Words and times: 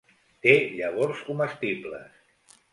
Té 0.45 0.55
llavors 0.79 1.23
comestibles. 1.29 2.59